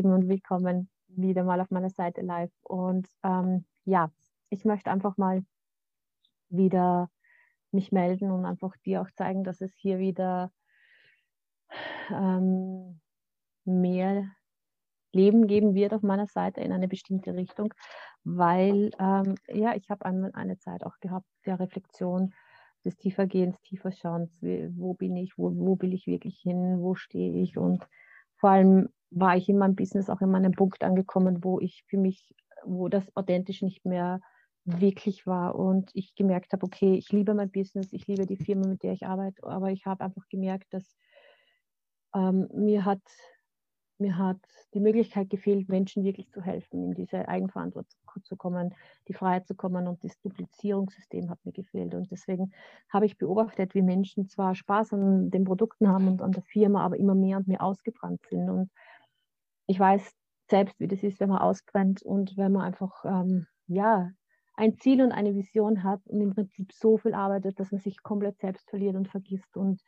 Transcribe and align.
Lieben 0.00 0.14
und 0.14 0.30
willkommen 0.30 0.88
wieder 1.08 1.44
mal 1.44 1.60
auf 1.60 1.70
meiner 1.70 1.90
Seite 1.90 2.22
live. 2.22 2.50
Und 2.62 3.06
ähm, 3.22 3.66
ja, 3.84 4.10
ich 4.48 4.64
möchte 4.64 4.90
einfach 4.90 5.18
mal 5.18 5.44
wieder 6.48 7.10
mich 7.70 7.92
melden 7.92 8.30
und 8.30 8.46
einfach 8.46 8.74
dir 8.78 9.02
auch 9.02 9.10
zeigen, 9.10 9.44
dass 9.44 9.60
es 9.60 9.74
hier 9.76 9.98
wieder 9.98 10.52
ähm, 12.08 12.98
mehr 13.66 14.24
Leben 15.12 15.46
geben 15.46 15.74
wird 15.74 15.92
auf 15.92 16.00
meiner 16.00 16.26
Seite 16.26 16.62
in 16.62 16.72
eine 16.72 16.88
bestimmte 16.88 17.34
Richtung, 17.34 17.74
weil 18.24 18.92
ähm, 18.98 19.34
ja, 19.48 19.74
ich 19.74 19.90
habe 19.90 20.06
eine, 20.06 20.34
eine 20.34 20.56
Zeit 20.56 20.82
auch 20.82 20.98
gehabt 21.00 21.26
der 21.44 21.60
Reflexion, 21.60 22.32
des 22.86 22.96
Tiefergehens, 22.96 23.60
Tieferschauens, 23.60 24.30
wo 24.40 24.94
bin 24.94 25.14
ich, 25.16 25.36
wo, 25.36 25.54
wo 25.54 25.78
will 25.78 25.92
ich 25.92 26.06
wirklich 26.06 26.38
hin, 26.40 26.80
wo 26.80 26.94
stehe 26.94 27.34
ich 27.42 27.58
und 27.58 27.86
vor 28.36 28.48
allem 28.48 28.88
war 29.10 29.36
ich 29.36 29.48
in 29.48 29.58
meinem 29.58 29.74
Business 29.74 30.08
auch 30.08 30.20
in 30.20 30.30
meinem 30.30 30.52
Punkt 30.52 30.82
angekommen, 30.84 31.42
wo 31.42 31.60
ich 31.60 31.84
für 31.88 31.98
mich, 31.98 32.34
wo 32.64 32.88
das 32.88 33.04
authentisch 33.16 33.62
nicht 33.62 33.84
mehr 33.84 34.20
wirklich 34.64 35.26
war 35.26 35.54
und 35.54 35.90
ich 35.94 36.14
gemerkt 36.14 36.52
habe, 36.52 36.64
okay, 36.64 36.94
ich 36.94 37.10
liebe 37.10 37.34
mein 37.34 37.50
Business, 37.50 37.92
ich 37.92 38.06
liebe 38.06 38.26
die 38.26 38.36
Firma, 38.36 38.68
mit 38.68 38.82
der 38.82 38.92
ich 38.92 39.06
arbeite, 39.06 39.42
aber 39.44 39.70
ich 39.70 39.86
habe 39.86 40.04
einfach 40.04 40.28
gemerkt, 40.28 40.72
dass 40.72 40.96
ähm, 42.14 42.48
mir 42.52 42.84
hat 42.84 43.02
mir 44.00 44.16
hat 44.16 44.38
die 44.74 44.80
Möglichkeit 44.80 45.30
gefehlt, 45.30 45.68
Menschen 45.68 46.04
wirklich 46.04 46.30
zu 46.30 46.42
helfen, 46.42 46.84
in 46.84 46.94
diese 46.94 47.28
Eigenverantwortung 47.28 47.92
zu 48.22 48.36
kommen, 48.36 48.74
die 49.08 49.12
Freiheit 49.12 49.46
zu 49.46 49.54
kommen 49.54 49.86
und 49.86 50.02
das 50.02 50.18
Duplizierungssystem 50.20 51.30
hat 51.30 51.38
mir 51.44 51.52
gefehlt. 51.52 51.94
Und 51.94 52.10
deswegen 52.10 52.52
habe 52.88 53.06
ich 53.06 53.18
beobachtet, 53.18 53.74
wie 53.74 53.82
Menschen 53.82 54.26
zwar 54.28 54.54
Spaß 54.54 54.94
an 54.94 55.30
den 55.30 55.44
Produkten 55.44 55.88
haben 55.88 56.08
und 56.08 56.22
an 56.22 56.32
der 56.32 56.42
Firma, 56.42 56.84
aber 56.84 56.96
immer 56.96 57.14
mehr 57.14 57.36
und 57.36 57.46
mehr 57.46 57.62
ausgebrannt 57.62 58.22
sind. 58.28 58.48
Und 58.48 58.70
ich 59.70 59.78
weiß 59.78 60.12
selbst, 60.48 60.80
wie 60.80 60.88
das 60.88 61.04
ist, 61.04 61.20
wenn 61.20 61.28
man 61.28 61.38
ausbrennt 61.38 62.02
und 62.02 62.36
wenn 62.36 62.50
man 62.50 62.62
einfach, 62.62 63.04
ähm, 63.04 63.46
ja, 63.68 64.10
ein 64.54 64.76
Ziel 64.76 65.00
und 65.00 65.12
eine 65.12 65.36
Vision 65.36 65.84
hat 65.84 66.00
und 66.08 66.20
im 66.20 66.34
Prinzip 66.34 66.72
so 66.72 66.98
viel 66.98 67.14
arbeitet, 67.14 67.60
dass 67.60 67.70
man 67.70 67.80
sich 67.80 68.02
komplett 68.02 68.40
selbst 68.40 68.68
verliert 68.68 68.96
und 68.96 69.08
vergisst. 69.08 69.56
Und 69.56 69.80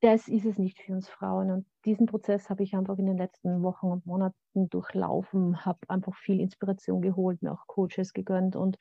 das 0.00 0.28
ist 0.28 0.46
es 0.46 0.58
nicht 0.58 0.80
für 0.80 0.92
uns 0.92 1.08
Frauen. 1.08 1.50
Und 1.50 1.66
diesen 1.84 2.06
Prozess 2.06 2.48
habe 2.48 2.62
ich 2.62 2.76
einfach 2.76 2.96
in 2.98 3.06
den 3.06 3.18
letzten 3.18 3.64
Wochen 3.64 3.88
und 3.88 4.06
Monaten 4.06 4.70
durchlaufen, 4.70 5.66
habe 5.66 5.80
einfach 5.88 6.14
viel 6.14 6.38
Inspiration 6.38 7.02
geholt, 7.02 7.42
mir 7.42 7.52
auch 7.52 7.66
Coaches 7.66 8.12
gegönnt 8.12 8.54
und 8.54 8.78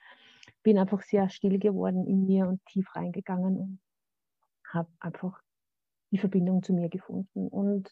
bin 0.62 0.78
einfach 0.78 1.02
sehr 1.02 1.28
still 1.30 1.58
geworden 1.58 2.06
in 2.06 2.26
mir 2.26 2.48
und 2.48 2.64
tief 2.68 2.96
reingegangen 2.96 3.58
und 3.58 3.80
habe 4.72 4.90
einfach 5.00 5.42
die 6.12 6.20
Verbindung 6.20 6.62
zu 6.62 6.72
mir 6.72 6.90
gefunden. 6.90 7.48
Und 7.48 7.92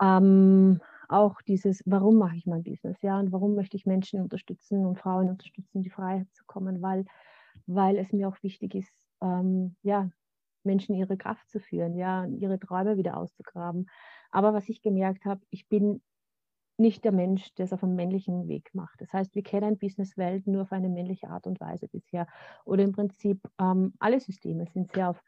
ähm, 0.00 0.80
auch 1.08 1.40
dieses, 1.42 1.82
warum 1.86 2.16
mache 2.16 2.36
ich 2.36 2.46
mein 2.46 2.62
Business, 2.62 3.00
ja, 3.02 3.18
und 3.18 3.32
warum 3.32 3.54
möchte 3.54 3.76
ich 3.76 3.86
Menschen 3.86 4.20
unterstützen 4.20 4.84
und 4.84 4.98
Frauen 4.98 5.28
unterstützen, 5.30 5.82
die 5.82 5.90
Freiheit 5.90 6.26
zu 6.32 6.44
kommen, 6.46 6.82
weil, 6.82 7.04
weil 7.66 7.96
es 7.96 8.12
mir 8.12 8.28
auch 8.28 8.42
wichtig 8.42 8.74
ist, 8.74 8.92
ähm, 9.22 9.76
ja, 9.82 10.10
Menschen 10.64 10.94
ihre 10.94 11.16
Kraft 11.16 11.48
zu 11.48 11.60
führen, 11.60 11.96
ja, 11.96 12.26
ihre 12.26 12.58
Träume 12.58 12.96
wieder 12.96 13.16
auszugraben. 13.16 13.88
Aber 14.30 14.52
was 14.52 14.68
ich 14.68 14.82
gemerkt 14.82 15.24
habe, 15.24 15.40
ich 15.50 15.66
bin 15.68 16.02
nicht 16.76 17.04
der 17.04 17.12
Mensch, 17.12 17.54
der 17.54 17.64
es 17.64 17.72
auf 17.72 17.82
einem 17.82 17.96
männlichen 17.96 18.46
Weg 18.46 18.70
macht. 18.72 19.00
Das 19.00 19.12
heißt, 19.12 19.34
wir 19.34 19.42
kennen 19.42 19.78
Businesswelt 19.78 20.46
nur 20.46 20.62
auf 20.62 20.72
eine 20.72 20.88
männliche 20.88 21.28
Art 21.28 21.46
und 21.46 21.60
Weise 21.60 21.88
bisher. 21.88 22.28
Oder 22.64 22.84
im 22.84 22.92
Prinzip 22.92 23.40
ähm, 23.60 23.94
alle 23.98 24.20
Systeme 24.20 24.66
sind 24.66 24.92
sehr 24.92 25.10
auf 25.10 25.20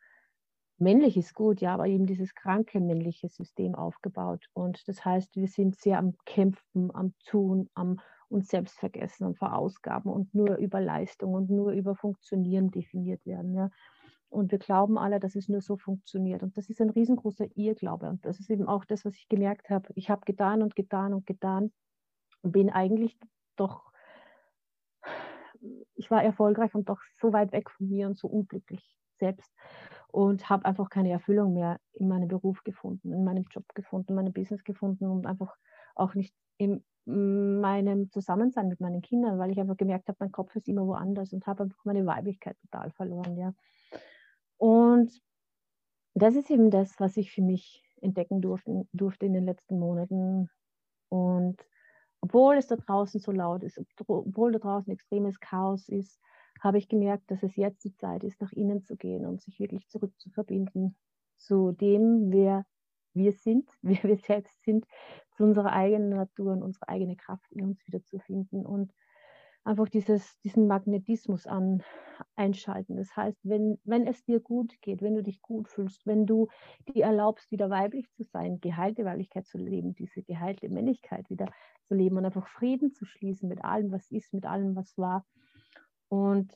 männlich 0.80 1.16
ist 1.16 1.34
gut, 1.34 1.60
ja, 1.60 1.74
aber 1.74 1.86
eben 1.86 2.06
dieses 2.06 2.34
kranke 2.34 2.80
männliche 2.80 3.28
System 3.28 3.74
aufgebaut. 3.74 4.46
Und 4.52 4.86
das 4.88 5.04
heißt, 5.04 5.36
wir 5.36 5.48
sind 5.48 5.76
sehr 5.76 5.98
am 5.98 6.14
Kämpfen, 6.24 6.94
am 6.94 7.14
Tun, 7.26 7.68
am 7.74 8.00
uns 8.28 8.48
selbst 8.48 8.78
vergessen 8.78 9.24
und 9.24 9.38
verausgaben 9.38 10.10
und 10.10 10.34
nur 10.34 10.56
über 10.56 10.80
Leistung 10.80 11.34
und 11.34 11.50
nur 11.50 11.72
über 11.72 11.96
Funktionieren 11.96 12.70
definiert 12.70 13.26
werden. 13.26 13.54
Ja. 13.54 13.70
Und 14.28 14.52
wir 14.52 14.58
glauben 14.58 14.96
alle, 14.96 15.18
dass 15.18 15.34
es 15.34 15.48
nur 15.48 15.60
so 15.60 15.76
funktioniert. 15.76 16.42
Und 16.42 16.56
das 16.56 16.70
ist 16.70 16.80
ein 16.80 16.90
riesengroßer 16.90 17.46
Irrglaube. 17.56 18.08
Und 18.08 18.24
das 18.24 18.38
ist 18.38 18.48
eben 18.48 18.68
auch 18.68 18.84
das, 18.84 19.04
was 19.04 19.16
ich 19.16 19.28
gemerkt 19.28 19.68
habe. 19.68 19.88
Ich 19.96 20.08
habe 20.08 20.22
getan 20.24 20.62
und 20.62 20.76
getan 20.76 21.12
und 21.12 21.26
getan 21.26 21.72
und 22.42 22.52
bin 22.52 22.70
eigentlich 22.70 23.18
doch, 23.56 23.90
ich 25.94 26.10
war 26.10 26.22
erfolgreich 26.22 26.74
und 26.74 26.88
doch 26.88 27.00
so 27.20 27.32
weit 27.32 27.50
weg 27.52 27.68
von 27.70 27.88
mir 27.88 28.06
und 28.06 28.16
so 28.16 28.28
unglücklich 28.28 28.96
selbst 29.18 29.52
und 30.12 30.48
habe 30.48 30.64
einfach 30.64 30.90
keine 30.90 31.10
Erfüllung 31.10 31.54
mehr 31.54 31.78
in 31.92 32.08
meinem 32.08 32.28
Beruf 32.28 32.62
gefunden, 32.64 33.12
in 33.12 33.24
meinem 33.24 33.44
Job 33.50 33.64
gefunden, 33.74 34.12
in 34.12 34.16
meinem 34.16 34.32
Business 34.32 34.64
gefunden 34.64 35.06
und 35.06 35.26
einfach 35.26 35.56
auch 35.94 36.14
nicht 36.14 36.34
in 36.58 36.84
meinem 37.06 38.10
Zusammensein 38.10 38.68
mit 38.68 38.80
meinen 38.80 39.02
Kindern, 39.02 39.38
weil 39.38 39.50
ich 39.50 39.58
einfach 39.58 39.76
gemerkt 39.76 40.08
habe, 40.08 40.18
mein 40.20 40.32
Kopf 40.32 40.54
ist 40.54 40.68
immer 40.68 40.86
woanders 40.86 41.32
und 41.32 41.46
habe 41.46 41.64
einfach 41.64 41.84
meine 41.84 42.06
Weiblichkeit 42.06 42.56
total 42.60 42.90
verloren. 42.90 43.36
Ja. 43.36 43.54
Und 44.58 45.10
das 46.14 46.34
ist 46.34 46.50
eben 46.50 46.70
das, 46.70 47.00
was 47.00 47.16
ich 47.16 47.32
für 47.32 47.42
mich 47.42 47.82
entdecken 48.02 48.40
durfte, 48.40 48.86
durfte 48.92 49.26
in 49.26 49.32
den 49.32 49.44
letzten 49.44 49.78
Monaten. 49.78 50.50
Und 51.08 51.56
obwohl 52.20 52.56
es 52.56 52.66
da 52.66 52.76
draußen 52.76 53.20
so 53.20 53.32
laut 53.32 53.62
ist, 53.62 53.80
obwohl 54.06 54.52
da 54.52 54.58
draußen 54.58 54.92
extremes 54.92 55.40
Chaos 55.40 55.88
ist, 55.88 56.20
habe 56.60 56.78
ich 56.78 56.88
gemerkt, 56.88 57.30
dass 57.30 57.42
es 57.42 57.56
jetzt 57.56 57.84
die 57.84 57.94
Zeit 57.94 58.22
ist, 58.22 58.40
nach 58.40 58.52
innen 58.52 58.82
zu 58.82 58.96
gehen 58.96 59.26
und 59.26 59.40
sich 59.40 59.58
wirklich 59.58 59.88
zurück 59.88 60.12
zu 61.36 61.72
dem, 61.72 62.30
wer 62.30 62.64
wir 63.14 63.32
sind, 63.32 63.68
wer 63.82 64.02
wir 64.02 64.16
selbst 64.16 64.62
sind, 64.62 64.84
zu 65.36 65.44
unserer 65.44 65.72
eigenen 65.72 66.10
Natur 66.10 66.52
und 66.52 66.62
unsere 66.62 66.88
eigene 66.88 67.16
Kraft 67.16 67.50
in 67.50 67.64
uns 67.64 67.86
wieder 67.86 68.04
zu 68.04 68.18
finden 68.18 68.66
und 68.66 68.92
einfach 69.64 69.88
dieses, 69.88 70.38
diesen 70.40 70.66
Magnetismus 70.66 71.46
an, 71.46 71.82
einschalten. 72.36 72.96
Das 72.96 73.14
heißt, 73.14 73.38
wenn, 73.42 73.78
wenn 73.84 74.06
es 74.06 74.24
dir 74.24 74.40
gut 74.40 74.80
geht, 74.80 75.02
wenn 75.02 75.14
du 75.14 75.22
dich 75.22 75.42
gut 75.42 75.68
fühlst, 75.68 76.06
wenn 76.06 76.26
du 76.26 76.48
dir 76.88 77.04
erlaubst, 77.04 77.50
wieder 77.50 77.70
weiblich 77.70 78.10
zu 78.12 78.22
sein, 78.22 78.60
geheilte 78.60 79.04
Weiblichkeit 79.04 79.46
zu 79.46 79.58
leben, 79.58 79.94
diese 79.94 80.22
geheilte 80.22 80.68
Männlichkeit 80.68 81.28
wieder 81.30 81.46
zu 81.84 81.94
leben 81.94 82.16
und 82.16 82.24
einfach 82.24 82.46
Frieden 82.46 82.92
zu 82.92 83.04
schließen 83.04 83.48
mit 83.48 83.64
allem, 83.64 83.92
was 83.92 84.10
ist, 84.10 84.32
mit 84.32 84.46
allem, 84.46 84.76
was 84.76 84.96
war 84.96 85.26
und, 86.10 86.52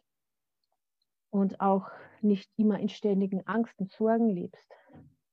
und 1.30 1.60
auch 1.60 1.88
nicht 2.20 2.50
immer 2.56 2.78
in 2.80 2.88
ständigen 2.88 3.46
Angst 3.46 3.78
und 3.78 3.90
Sorgen 3.90 4.28
lebst, 4.28 4.70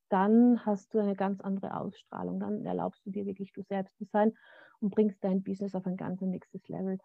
dann 0.09 0.65
hast 0.65 0.93
du 0.93 0.99
eine 0.99 1.15
ganz 1.15 1.41
andere 1.41 1.75
Ausstrahlung. 1.75 2.39
Dann 2.39 2.65
erlaubst 2.65 3.05
du 3.05 3.11
dir 3.11 3.25
wirklich 3.25 3.51
du 3.51 3.63
selbst 3.63 3.97
zu 3.97 4.05
sein 4.05 4.33
und 4.79 4.91
bringst 4.93 5.23
dein 5.23 5.41
Business 5.43 5.73
auf 5.73 5.85
ein 5.87 5.97
ganz 5.97 6.21
nächstes 6.21 6.67
Level. 6.67 6.99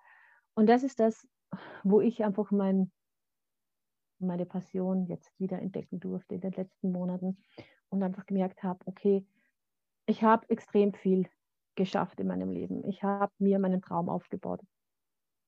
Und 0.55 0.67
das 0.67 0.83
ist 0.83 1.01
das, 1.01 1.27
wo 1.85 2.01
ich 2.01 2.23
einfach 2.23 2.51
mein, 2.51 2.93
meine 4.19 4.45
Passion 4.45 5.07
jetzt 5.07 5.33
wieder 5.39 5.61
entdecken 5.61 6.01
durfte 6.01 6.35
in 6.35 6.41
den 6.41 6.53
letzten 6.53 6.93
Monaten 6.93 7.39
und 7.89 8.03
einfach 8.03 8.27
gemerkt 8.27 8.63
habe, 8.63 8.81
okay, 8.87 9.27
ich 10.07 10.23
habe 10.23 10.49
extrem 10.51 10.93
viel 10.93 11.29
geschafft 11.77 12.21
in 12.21 12.27
meinem 12.27 12.51
Leben. 12.51 12.85
Ich 12.85 13.03
habe 13.03 13.33
mir 13.39 13.59
meinen 13.59 13.83
Traum 13.83 14.09
aufgebaut 14.09 14.61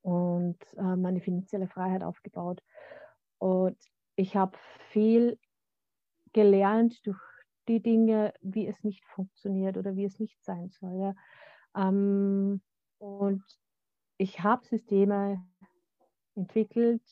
und 0.03 0.59
äh, 0.77 0.97
meine 0.97 1.21
finanzielle 1.21 1.69
Freiheit 1.69 2.03
aufgebaut. 2.03 2.63
Und 3.39 3.77
ich 4.17 4.37
habe 4.37 4.57
viel 4.91 5.39
gelernt 6.33 7.07
durch 7.07 7.21
die 7.69 7.81
Dinge, 7.81 8.33
wie 8.41 8.67
es 8.67 8.83
nicht 8.83 9.05
funktioniert 9.05 9.77
oder 9.77 9.97
wie 9.97 10.05
es 10.05 10.19
nicht 10.19 10.43
sein 10.43 10.71
soll. 10.71 11.01
Ja. 11.01 11.15
Ähm, 11.77 12.63
und 12.99 13.45
ich 14.17 14.41
habe 14.41 14.67
Systeme 14.67 15.45
entwickelt, 16.35 17.03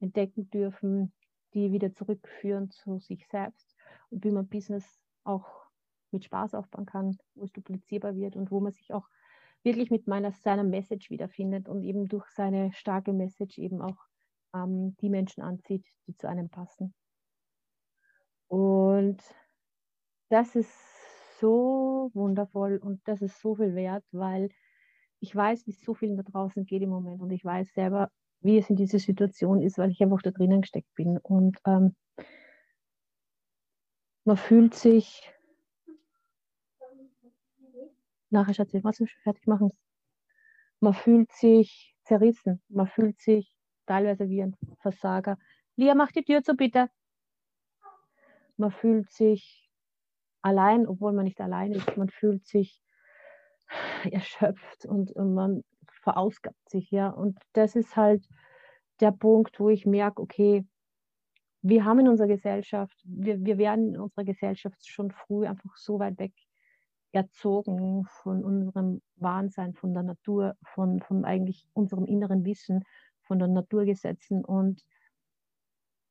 entdecken 0.00 0.48
dürfen, 0.50 1.12
die 1.54 1.72
wieder 1.72 1.92
zurückführen 1.92 2.70
zu 2.70 2.98
sich 2.98 3.26
selbst 3.28 3.76
und 4.10 4.24
wie 4.24 4.30
man 4.30 4.48
Business 4.48 5.00
auch 5.24 5.46
mit 6.10 6.24
Spaß 6.24 6.54
aufbauen 6.54 6.86
kann, 6.86 7.18
wo 7.34 7.44
es 7.44 7.52
duplizierbar 7.52 8.14
wird 8.14 8.36
und 8.36 8.50
wo 8.50 8.60
man 8.60 8.72
sich 8.72 8.92
auch 8.92 9.08
wirklich 9.64 9.90
mit 9.90 10.06
meiner, 10.06 10.32
seiner 10.32 10.64
Message 10.64 11.10
wiederfindet 11.10 11.68
und 11.68 11.82
eben 11.82 12.08
durch 12.08 12.26
seine 12.30 12.72
starke 12.72 13.12
Message 13.12 13.58
eben 13.58 13.82
auch 13.82 13.96
ähm, 14.54 14.96
die 15.00 15.10
Menschen 15.10 15.42
anzieht, 15.42 15.86
die 16.06 16.16
zu 16.16 16.28
einem 16.28 16.48
passen. 16.48 16.94
Und 18.48 19.22
das 20.30 20.54
ist 20.56 20.72
so 21.40 22.10
wundervoll 22.14 22.78
und 22.78 23.00
das 23.06 23.22
ist 23.22 23.40
so 23.40 23.54
viel 23.54 23.74
wert, 23.74 24.04
weil 24.12 24.50
ich 25.20 25.34
weiß, 25.34 25.66
wie 25.66 25.70
es 25.70 25.82
so 25.82 25.94
vielen 25.94 26.16
da 26.16 26.22
draußen 26.22 26.64
geht 26.64 26.82
im 26.82 26.90
Moment 26.90 27.20
und 27.20 27.30
ich 27.30 27.44
weiß 27.44 27.72
selber, 27.74 28.10
wie 28.40 28.58
es 28.58 28.70
in 28.70 28.76
dieser 28.76 28.98
Situation 28.98 29.62
ist, 29.62 29.78
weil 29.78 29.90
ich 29.90 30.00
einfach 30.00 30.22
da 30.22 30.30
drinnen 30.30 30.60
gesteckt 30.60 30.94
bin. 30.94 31.18
Und 31.18 31.58
ähm, 31.66 31.96
man 34.24 34.36
fühlt 34.36 34.74
sich, 34.74 35.32
nachher 38.30 38.54
Schatz, 38.54 38.74
ich 38.74 38.82
muss 38.82 38.98
fertig 39.22 39.46
machen. 39.46 39.70
Man 40.80 40.94
fühlt 40.94 41.32
sich 41.32 41.94
zerrissen, 42.04 42.62
man 42.68 42.86
fühlt 42.86 43.20
sich 43.20 43.54
teilweise 43.86 44.28
wie 44.28 44.42
ein 44.42 44.56
Versager. 44.80 45.38
Lia, 45.76 45.94
mach 45.94 46.12
die 46.12 46.24
Tür 46.24 46.42
zu, 46.42 46.54
bitte. 46.54 46.88
Man 48.56 48.70
fühlt 48.70 49.10
sich 49.10 49.68
allein, 50.42 50.86
obwohl 50.86 51.12
man 51.12 51.24
nicht 51.24 51.40
allein 51.40 51.72
ist. 51.72 51.96
Man 51.96 52.10
fühlt 52.10 52.46
sich 52.46 52.82
erschöpft 54.10 54.86
und, 54.86 55.12
und 55.12 55.34
man 55.34 55.64
verausgabt 56.02 56.68
sich, 56.68 56.90
ja. 56.90 57.08
Und 57.08 57.38
das 57.52 57.76
ist 57.76 57.96
halt 57.96 58.26
der 59.00 59.12
Punkt, 59.12 59.60
wo 59.60 59.68
ich 59.68 59.86
merke, 59.86 60.22
okay, 60.22 60.66
wir 61.62 61.84
haben 61.84 62.00
in 62.00 62.08
unserer 62.08 62.28
Gesellschaft, 62.28 62.96
wir, 63.04 63.44
wir 63.44 63.58
werden 63.58 63.94
in 63.94 64.00
unserer 64.00 64.24
Gesellschaft 64.24 64.86
schon 64.86 65.10
früh 65.10 65.46
einfach 65.46 65.76
so 65.76 65.98
weit 65.98 66.18
weg 66.18 66.32
erzogen 67.12 68.04
von 68.22 68.44
unserem 68.44 69.00
Wahnsinn, 69.16 69.74
von 69.74 69.94
der 69.94 70.02
Natur, 70.02 70.56
von, 70.62 71.00
von 71.00 71.24
eigentlich 71.24 71.68
unserem 71.72 72.06
inneren 72.06 72.44
Wissen, 72.44 72.84
von 73.22 73.38
den 73.38 73.52
Naturgesetzen. 73.52 74.44
Und 74.44 74.84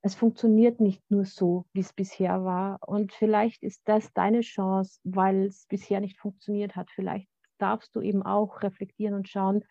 es 0.01 0.15
funktioniert 0.15 0.79
nicht 0.79 1.03
nur 1.09 1.25
so, 1.25 1.65
wie 1.73 1.81
es 1.81 1.94
bisher 1.94 2.44
war. 2.44 2.79
Und 2.88 3.13
vielleicht 3.13 3.63
ist 3.63 3.81
das 3.85 4.11
deine 4.13 4.41
Chance, 4.41 4.99
weil 5.03 5.45
es 5.45 5.65
bisher 5.67 5.99
nicht 5.99 6.17
funktioniert 6.19 6.75
hat. 6.75 6.89
Vielleicht 6.91 7.27
darfst 7.57 7.95
du 7.95 8.01
eben 8.01 8.23
auch 8.23 8.61
reflektieren 8.61 9.15
und 9.15 9.27
schauen, 9.27 9.63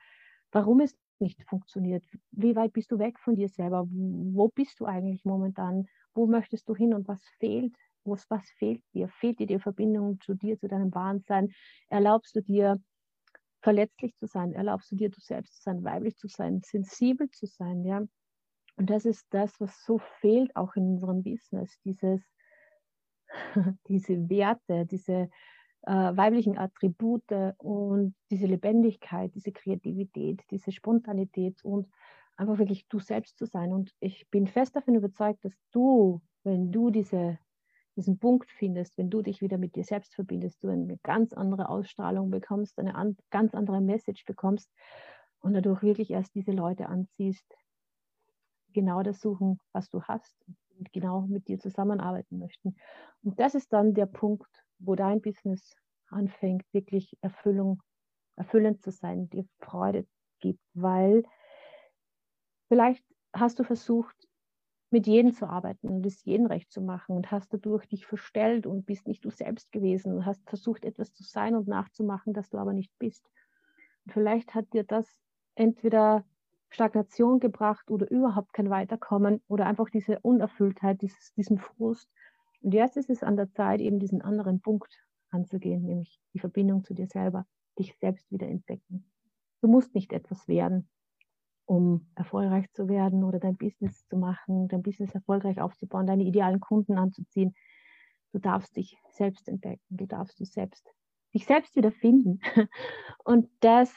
warum 0.53 0.81
es 0.81 0.97
nicht 1.19 1.43
funktioniert. 1.45 2.05
Wie 2.31 2.57
weit 2.57 2.73
bist 2.73 2.93
du 2.93 2.99
weg 2.99 3.19
von 3.19 3.37
dir 3.37 3.49
selber? 3.49 3.87
Wo 3.89 4.49
bist 4.49 4.81
du 4.81 4.85
eigentlich 4.85 5.25
momentan? 5.25 5.89
Wo 6.15 6.27
möchtest 6.27 6.69
du 6.69 6.75
hin 6.75 6.95
und 6.95 7.09
was 7.09 7.23
fehlt? 7.39 7.75
Was, 8.07 8.29
was 8.31 8.49
fehlt 8.59 8.83
dir? 8.95 9.09
Fehlt 9.09 9.39
dir 9.39 9.47
die 9.47 9.59
Verbindung 9.59 10.21
zu 10.21 10.35
dir, 10.35 10.59
zu 10.59 10.69
deinem 10.69 10.95
Wahnsein? 10.95 11.53
Erlaubst 11.89 12.37
du 12.37 12.41
dir, 12.41 12.81
verletzlich 13.61 14.17
zu 14.17 14.27
sein? 14.27 14.53
Erlaubst 14.53 14.93
du 14.93 14.97
dir, 14.97 15.11
du 15.11 15.21
selbst 15.21 15.57
zu 15.57 15.63
sein, 15.63 15.83
weiblich 15.83 16.17
zu 16.17 16.29
sein, 16.29 16.61
sensibel 16.65 17.29
zu 17.31 17.47
sein? 17.47 17.85
Ja? 17.85 17.99
Und 18.77 18.91
das 18.91 19.05
ist 19.05 19.27
das, 19.31 19.59
was 19.61 19.85
so 19.85 19.99
fehlt 20.21 20.55
auch 20.55 20.77
in 20.77 20.85
unserem 20.85 21.23
Business, 21.23 21.81
dieses, 21.85 22.23
diese 23.89 24.29
Werte, 24.29 24.87
diese 24.87 25.31
äh, 25.83 26.17
weiblichen 26.17 26.59
Attribute 26.59 27.33
und 27.59 28.15
diese 28.31 28.47
Lebendigkeit, 28.47 29.35
diese 29.35 29.53
Kreativität, 29.53 30.43
diese 30.51 30.73
Spontanität 30.73 31.65
und 31.65 31.89
einfach 32.37 32.59
wirklich 32.59 32.87
du 32.89 32.99
selbst 32.99 33.39
zu 33.39 33.47
sein. 33.47 33.73
Und 33.73 33.95
ich 34.01 34.29
bin 34.31 34.47
fest 34.47 34.77
davon 34.77 34.95
überzeugt, 34.95 35.45
dass 35.45 35.57
du, 35.73 36.21
wenn 36.45 36.71
du 36.71 36.91
diese, 36.91 37.39
diesen 37.97 38.19
Punkt 38.19 38.51
findest, 38.51 38.99
wenn 38.99 39.11
du 39.11 39.23
dich 39.23 39.41
wieder 39.41 39.59
mit 39.59 39.75
dir 39.75 39.85
selbst 39.85 40.15
verbindest, 40.15 40.63
du 40.63 40.69
eine 40.69 40.99
ganz 40.99 41.33
andere 41.33 41.69
Ausstrahlung 41.69 42.31
bekommst, 42.31 42.79
eine 42.79 42.95
an, 42.95 43.17
ganz 43.31 43.55
andere 43.55 43.81
Message 43.81 44.25
bekommst 44.25 44.71
und 45.41 45.55
dadurch 45.55 45.83
wirklich 45.83 46.11
erst 46.11 46.35
diese 46.35 46.53
Leute 46.53 46.89
anziehst, 46.89 47.57
genau 48.73 49.03
das 49.03 49.21
suchen, 49.21 49.59
was 49.73 49.89
du 49.89 50.03
hast 50.03 50.37
und 50.79 50.93
genau 50.93 51.23
mit 51.23 51.49
dir 51.49 51.59
zusammenarbeiten 51.59 52.39
möchten. 52.39 52.77
Und 53.23 53.41
das 53.41 53.55
ist 53.55 53.73
dann 53.73 53.95
der 53.95 54.07
Punkt, 54.07 54.51
wo 54.79 54.95
dein 54.95 55.23
Business 55.23 55.75
anfängt, 56.09 56.65
wirklich 56.73 57.17
Erfüllung, 57.23 57.83
erfüllend 58.37 58.83
zu 58.83 58.91
sein, 58.91 59.31
dir 59.31 59.47
Freude 59.61 60.07
gibt, 60.41 60.61
weil 60.75 61.25
vielleicht 62.69 63.05
hast 63.33 63.59
du 63.59 63.65
versucht, 63.65 64.16
mit 64.97 65.07
jedem 65.07 65.35
zu 65.35 65.47
arbeiten 65.47 65.91
und 65.91 66.07
es 66.07 66.25
jedem 66.25 66.47
recht 66.47 66.73
zu 66.73 66.81
machen 66.81 67.17
und 67.17 67.31
hast 67.31 67.53
dadurch 67.53 67.87
dich 67.87 68.07
verstellt 68.07 68.67
und 68.67 68.87
bist 68.87 69.07
nicht 69.07 69.23
du 69.27 69.31
selbst 69.31 69.71
gewesen 69.71 70.15
und 70.15 70.25
hast 70.25 70.49
versucht, 70.49 70.87
etwas 70.87 71.13
zu 71.13 71.23
sein 71.23 71.55
und 71.55 71.69
nachzumachen, 71.69 72.33
das 72.33 72.49
du 72.49 72.57
aber 72.57 72.73
nicht 72.73 72.91
bist. 72.99 73.29
Und 74.07 74.13
vielleicht 74.13 74.55
hat 74.55 74.73
dir 74.73 74.85
das 74.85 75.07
entweder 75.55 76.25
Stagnation 76.71 77.41
gebracht 77.41 77.91
oder 77.91 78.11
überhaupt 78.11 78.55
kein 78.55 78.71
Weiterkommen 78.71 79.43
oder 79.49 79.67
einfach 79.67 79.91
diese 79.91 80.19
Unerfülltheit, 80.21 81.03
dieses, 81.03 81.35
diesen 81.35 81.59
Frust. 81.59 82.09
Und 82.63 82.73
jetzt 82.73 82.97
ist 82.97 83.11
es 83.11 83.23
an 83.23 83.37
der 83.37 83.51
Zeit, 83.51 83.83
eben 83.83 83.99
diesen 83.99 84.23
anderen 84.23 84.63
Punkt 84.63 85.05
anzugehen, 85.29 85.85
nämlich 85.85 86.19
die 86.33 86.39
Verbindung 86.39 86.85
zu 86.85 86.95
dir 86.95 87.07
selber, 87.07 87.45
dich 87.79 87.95
selbst 87.99 88.33
wieder 88.33 88.49
entdecken. 88.49 89.05
Du 89.61 89.69
musst 89.69 89.95
nicht 89.95 90.15
etwas 90.15 90.49
werden, 90.49 90.89
um 91.67 92.07
erfolgreich 92.15 92.71
zu 92.73 92.89
werden 92.89 93.25
oder 93.25 93.39
dein 93.39 93.57
Business 93.57 94.07
zu 94.07 94.17
machen, 94.17 94.69
dein 94.69 94.83
Business 94.83 95.15
erfolgreich 95.15 95.61
aufzubauen, 95.61 96.07
deine 96.07 96.25
idealen 96.25 96.61
Kunden 96.61 96.97
anzuziehen. 96.97 97.55
Du 98.33 98.39
darfst 98.39 98.77
dich 98.77 98.97
selbst 99.11 99.49
entdecken, 99.49 99.83
du 99.91 100.07
darfst 100.07 100.39
du 100.41 100.45
selbst, 100.45 100.89
dich 101.35 101.47
selbst 101.47 101.77
wieder 101.77 101.91
finden. 101.91 102.41
Und 103.25 103.49
das 103.61 103.93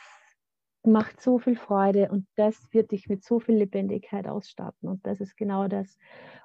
macht 0.83 1.21
so 1.21 1.39
viel 1.39 1.57
Freude 1.57 2.09
und 2.09 2.25
das 2.35 2.55
wird 2.71 2.91
dich 2.91 3.09
mit 3.09 3.23
so 3.23 3.39
viel 3.39 3.55
Lebendigkeit 3.55 4.27
ausstatten. 4.27 4.87
Und 4.87 5.05
das 5.05 5.19
ist 5.19 5.35
genau 5.35 5.67
das, 5.67 5.97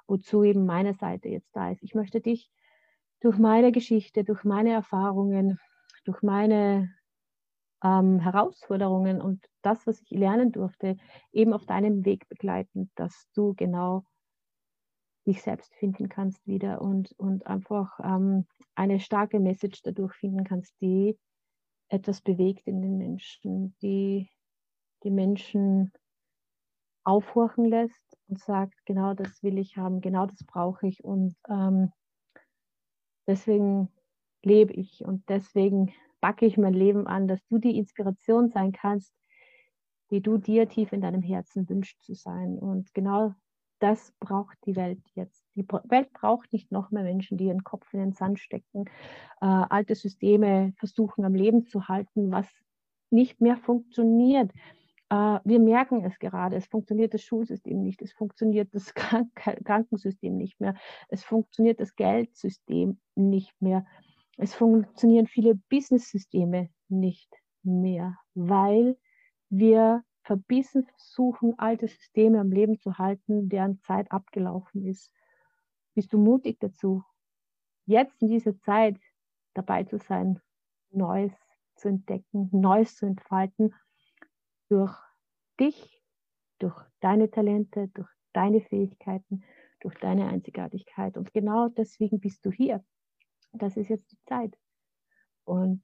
wozu 0.07 0.43
eben 0.43 0.65
meine 0.65 0.93
Seite 0.93 1.29
jetzt 1.29 1.55
da 1.55 1.71
ist. 1.71 1.81
Ich 1.83 1.95
möchte 1.95 2.19
dich 2.19 2.51
durch 3.21 3.37
meine 3.37 3.71
Geschichte, 3.71 4.23
durch 4.23 4.43
meine 4.43 4.71
Erfahrungen, 4.71 5.57
durch 6.03 6.21
meine 6.21 6.93
ähm, 7.85 8.19
Herausforderungen 8.19 9.21
und 9.21 9.45
das, 9.61 9.85
was 9.85 10.01
ich 10.01 10.09
lernen 10.09 10.51
durfte, 10.51 10.97
eben 11.31 11.53
auf 11.53 11.65
deinem 11.67 12.03
Weg 12.03 12.27
begleiten, 12.27 12.89
dass 12.95 13.27
du 13.35 13.53
genau 13.53 14.03
dich 15.27 15.43
selbst 15.43 15.73
finden 15.75 16.09
kannst 16.09 16.45
wieder 16.47 16.81
und, 16.81 17.11
und 17.17 17.45
einfach 17.45 17.99
ähm, 18.03 18.47
eine 18.73 18.99
starke 18.99 19.39
Message 19.39 19.83
dadurch 19.83 20.13
finden 20.15 20.43
kannst, 20.43 20.73
die 20.81 21.17
etwas 21.89 22.21
bewegt 22.21 22.67
in 22.67 22.81
den 22.81 22.97
Menschen, 22.97 23.75
die 23.81 24.29
die 25.03 25.11
Menschen 25.11 25.91
aufhorchen 27.03 27.65
lässt 27.65 28.17
und 28.27 28.39
sagt, 28.39 28.83
genau 28.85 29.13
das 29.13 29.43
will 29.43 29.59
ich 29.59 29.77
haben, 29.77 30.01
genau 30.01 30.25
das 30.25 30.43
brauche 30.43 30.87
ich 30.87 31.03
und 31.03 31.35
ähm, 31.47 31.91
deswegen 33.27 33.91
lebe 34.41 34.73
ich 34.73 35.05
und 35.05 35.27
deswegen 35.29 35.93
backe 36.21 36.45
ich 36.45 36.57
mein 36.57 36.73
Leben 36.73 37.07
an, 37.07 37.27
dass 37.27 37.45
du 37.47 37.57
die 37.57 37.77
Inspiration 37.77 38.49
sein 38.49 38.71
kannst, 38.71 39.13
die 40.11 40.21
du 40.21 40.37
dir 40.37 40.67
tief 40.67 40.93
in 40.93 41.01
deinem 41.01 41.21
Herzen 41.21 41.67
wünschst 41.69 42.03
zu 42.03 42.13
sein. 42.13 42.57
Und 42.59 42.93
genau 42.93 43.33
das 43.79 44.13
braucht 44.19 44.57
die 44.65 44.75
Welt 44.75 45.01
jetzt. 45.15 45.43
Die 45.55 45.67
Welt 45.67 46.11
braucht 46.13 46.51
nicht 46.53 46.71
noch 46.71 46.91
mehr 46.91 47.03
Menschen, 47.03 47.37
die 47.37 47.45
ihren 47.45 47.63
Kopf 47.63 47.93
in 47.93 47.99
den 47.99 48.13
Sand 48.13 48.39
stecken, 48.39 48.85
äh, 49.41 49.45
alte 49.45 49.95
Systeme 49.95 50.73
versuchen 50.77 51.25
am 51.25 51.35
Leben 51.35 51.65
zu 51.65 51.87
halten, 51.87 52.31
was 52.31 52.47
nicht 53.09 53.41
mehr 53.41 53.57
funktioniert. 53.57 54.51
Äh, 55.09 55.39
wir 55.43 55.59
merken 55.59 56.03
es 56.03 56.17
gerade, 56.19 56.55
es 56.55 56.65
funktioniert 56.67 57.13
das 57.13 57.23
Schulsystem 57.23 57.81
nicht, 57.81 58.01
es 58.01 58.13
funktioniert 58.13 58.73
das 58.73 58.93
Krank 58.93 59.29
Krankensystem 59.35 60.35
nicht 60.35 60.59
mehr, 60.59 60.75
es 61.09 61.23
funktioniert 61.23 61.79
das 61.79 61.95
Geldsystem 61.95 62.99
nicht 63.15 63.53
mehr, 63.61 63.85
es 64.37 64.53
funktionieren 64.53 65.27
viele 65.27 65.55
Business-Systeme 65.69 66.69
nicht 66.89 67.29
mehr, 67.63 68.17
weil 68.33 68.97
wir 69.49 70.03
verbissen 70.23 70.85
versuchen, 70.85 71.57
alte 71.57 71.87
Systeme 71.87 72.39
am 72.39 72.51
Leben 72.51 72.79
zu 72.79 72.97
halten, 72.97 73.47
deren 73.47 73.79
Zeit 73.81 74.11
abgelaufen 74.11 74.85
ist. 74.85 75.11
Bist 75.93 76.11
du 76.13 76.17
mutig 76.17 76.59
dazu, 76.59 77.03
jetzt 77.85 78.21
in 78.21 78.29
dieser 78.29 78.59
Zeit 78.59 78.99
dabei 79.53 79.83
zu 79.83 79.99
sein, 79.99 80.41
Neues 80.91 81.31
zu 81.75 81.89
entdecken, 81.89 82.49
Neues 82.51 82.95
zu 82.95 83.05
entfalten 83.05 83.73
durch 84.69 84.95
dich, 85.59 86.03
durch 86.59 86.75
deine 86.99 87.29
Talente, 87.29 87.89
durch 87.89 88.09
deine 88.33 88.61
Fähigkeiten, 88.61 89.43
durch 89.79 89.95
deine 89.99 90.27
Einzigartigkeit. 90.27 91.17
Und 91.17 91.33
genau 91.33 91.69
deswegen 91.69 92.19
bist 92.19 92.45
du 92.45 92.51
hier. 92.51 92.83
Das 93.57 93.77
ist 93.77 93.89
jetzt 93.89 94.11
die 94.11 94.19
Zeit. 94.25 94.57
Und 95.45 95.81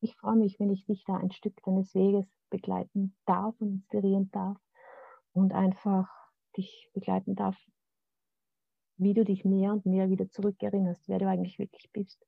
ich 0.00 0.16
freue 0.16 0.36
mich, 0.36 0.58
wenn 0.58 0.70
ich 0.70 0.84
dich 0.86 1.04
da 1.04 1.16
ein 1.16 1.30
Stück 1.30 1.62
deines 1.64 1.94
Weges 1.94 2.26
begleiten 2.48 3.14
darf 3.26 3.54
und 3.60 3.72
inspirieren 3.72 4.30
darf 4.30 4.58
und 5.32 5.52
einfach 5.52 6.08
dich 6.56 6.90
begleiten 6.94 7.34
darf, 7.34 7.56
wie 8.96 9.14
du 9.14 9.24
dich 9.24 9.44
mehr 9.44 9.72
und 9.72 9.86
mehr 9.86 10.10
wieder 10.10 10.28
zurückerinnerst, 10.28 11.08
wer 11.08 11.18
du 11.18 11.28
eigentlich 11.28 11.58
wirklich 11.58 11.90
bist, 11.92 12.26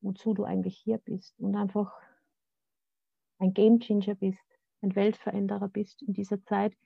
wozu 0.00 0.34
du 0.34 0.44
eigentlich 0.44 0.76
hier 0.78 0.98
bist 0.98 1.38
und 1.38 1.54
einfach 1.54 1.92
ein 3.38 3.52
Game 3.52 3.80
Changer 3.80 4.14
bist, 4.14 4.44
ein 4.80 4.94
Weltveränderer 4.94 5.68
bist 5.68 6.02
in 6.02 6.14
dieser 6.14 6.42
Zeit, 6.42 6.76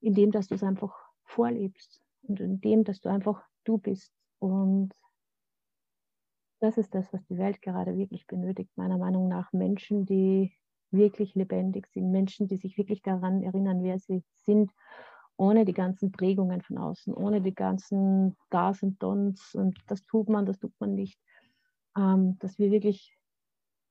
indem 0.00 0.30
dass 0.30 0.48
du 0.48 0.54
es 0.54 0.62
einfach 0.62 0.94
vorlebst 1.24 2.02
und 2.22 2.40
indem 2.40 2.84
dass 2.84 3.00
du 3.00 3.08
einfach 3.08 3.42
du 3.64 3.78
bist. 3.78 4.12
Und 4.38 4.94
das 6.66 6.78
ist 6.78 6.96
das, 6.96 7.12
was 7.12 7.24
die 7.26 7.38
Welt 7.38 7.62
gerade 7.62 7.96
wirklich 7.96 8.26
benötigt, 8.26 8.76
meiner 8.76 8.98
Meinung 8.98 9.28
nach. 9.28 9.52
Menschen, 9.52 10.04
die 10.04 10.52
wirklich 10.90 11.36
lebendig 11.36 11.86
sind, 11.86 12.10
Menschen, 12.10 12.48
die 12.48 12.56
sich 12.56 12.76
wirklich 12.76 13.02
daran 13.02 13.40
erinnern, 13.42 13.84
wer 13.84 14.00
sie 14.00 14.24
sind, 14.34 14.72
ohne 15.36 15.64
die 15.64 15.72
ganzen 15.72 16.10
Prägungen 16.10 16.62
von 16.62 16.78
außen, 16.78 17.14
ohne 17.14 17.40
die 17.40 17.54
ganzen 17.54 18.36
Das 18.50 18.82
und 18.82 19.00
Dons 19.00 19.54
und 19.54 19.78
das 19.86 20.04
tut 20.06 20.28
man, 20.28 20.44
das 20.44 20.58
tut 20.58 20.72
man 20.80 20.94
nicht. 20.94 21.20
Ähm, 21.96 22.36
dass 22.40 22.58
wir 22.58 22.72
wirklich 22.72 23.16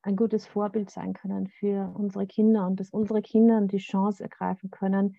ein 0.02 0.16
gutes 0.16 0.46
Vorbild 0.46 0.90
sein 0.90 1.14
können 1.14 1.48
für 1.48 1.90
unsere 1.96 2.26
Kinder 2.26 2.66
und 2.66 2.78
dass 2.78 2.90
unsere 2.90 3.22
Kinder 3.22 3.62
die 3.62 3.78
Chance 3.78 4.22
ergreifen 4.22 4.70
können 4.70 5.16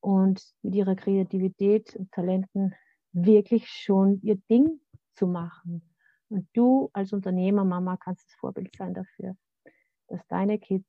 und 0.00 0.44
mit 0.62 0.74
ihrer 0.74 0.96
Kreativität 0.96 1.94
und 1.94 2.10
Talenten 2.10 2.74
wirklich 3.12 3.68
schon 3.68 4.20
ihr 4.22 4.36
Ding 4.50 4.80
zu 5.12 5.28
machen. 5.28 5.95
Und 6.28 6.48
du 6.54 6.90
als 6.92 7.12
Unternehmer, 7.12 7.64
Mama, 7.64 7.96
kannst 7.96 8.26
das 8.26 8.34
Vorbild 8.34 8.74
sein 8.76 8.94
dafür. 8.94 9.36
dass 10.08 10.26
deine 10.28 10.58
Kids 10.58 10.88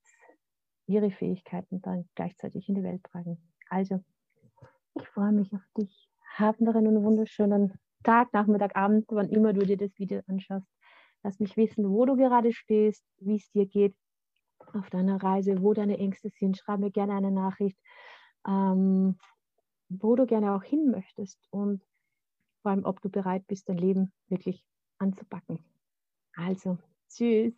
ihre 0.88 1.12
Fähigkeiten 1.12 1.82
dann 1.82 2.08
gleichzeitig 2.16 2.70
in 2.70 2.76
die 2.76 2.84
Welt 2.84 3.04
tragen. 3.04 3.38
Also, 3.70 4.04
ich 4.96 5.08
freue 5.10 5.32
mich 5.32 5.54
auf 5.54 5.62
dich. 5.78 6.10
Hab 6.36 6.62
noch 6.62 6.76
einen 6.76 7.04
wunderschönen 7.04 7.74
Tag, 8.04 8.32
Nachmittag, 8.34 8.76
Abend, 8.76 9.06
wann 9.10 9.30
immer 9.30 9.54
du 9.54 9.66
dir 9.66 9.78
das 9.78 9.98
Video 9.98 10.22
anschaust. 10.28 10.68
Lass 11.24 11.40
mich 11.40 11.58
wissen, 11.58 11.90
wo 11.90 12.06
du 12.06 12.16
gerade 12.16 12.54
stehst, 12.54 13.04
wie 13.20 13.36
es 13.36 13.50
dir 13.52 13.66
geht 13.66 13.96
auf 14.74 14.90
deiner 14.90 15.22
Reise, 15.22 15.62
wo 15.62 15.74
deine 15.74 15.98
Ängste 15.98 16.30
sind. 16.30 16.58
Schreib 16.58 16.80
mir 16.80 16.92
gerne 16.92 17.14
eine 17.14 17.32
Nachricht, 17.32 17.78
ähm, 18.48 19.18
wo 19.90 20.16
du 20.16 20.26
gerne 20.26 20.54
auch 20.54 20.64
hin 20.64 20.92
möchtest 20.92 21.40
und 21.50 21.84
vor 22.62 22.72
allem, 22.72 22.86
ob 22.86 23.02
du 23.02 23.10
bereit 23.10 23.46
bist, 23.48 23.68
dein 23.70 23.78
Leben 23.78 24.14
wirklich 24.30 24.64
anzupacken. 25.00 25.60
Also, 26.36 26.78
tschüss. 27.10 27.54